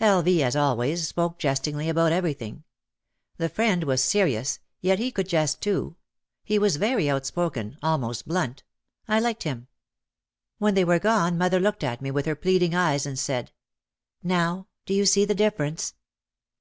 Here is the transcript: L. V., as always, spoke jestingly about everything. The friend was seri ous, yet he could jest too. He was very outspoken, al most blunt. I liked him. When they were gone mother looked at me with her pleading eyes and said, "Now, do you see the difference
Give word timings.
L. 0.00 0.20
V., 0.20 0.42
as 0.42 0.56
always, 0.56 1.06
spoke 1.06 1.38
jestingly 1.38 1.88
about 1.88 2.10
everything. 2.10 2.64
The 3.36 3.48
friend 3.48 3.84
was 3.84 4.02
seri 4.02 4.34
ous, 4.36 4.58
yet 4.80 4.98
he 4.98 5.12
could 5.12 5.28
jest 5.28 5.60
too. 5.60 5.94
He 6.42 6.58
was 6.58 6.74
very 6.74 7.08
outspoken, 7.08 7.78
al 7.84 7.96
most 7.98 8.26
blunt. 8.26 8.64
I 9.06 9.20
liked 9.20 9.44
him. 9.44 9.68
When 10.58 10.74
they 10.74 10.84
were 10.84 10.98
gone 10.98 11.38
mother 11.38 11.60
looked 11.60 11.84
at 11.84 12.02
me 12.02 12.10
with 12.10 12.26
her 12.26 12.34
pleading 12.34 12.74
eyes 12.74 13.06
and 13.06 13.16
said, 13.16 13.52
"Now, 14.24 14.66
do 14.86 14.92
you 14.92 15.06
see 15.06 15.24
the 15.24 15.36
difference 15.36 15.94